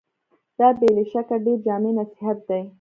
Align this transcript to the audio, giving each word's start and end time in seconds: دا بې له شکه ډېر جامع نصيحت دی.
دا 0.59 0.67
بې 0.79 0.89
له 0.97 1.03
شکه 1.11 1.35
ډېر 1.45 1.57
جامع 1.65 1.91
نصيحت 1.99 2.37
دی. 2.49 2.61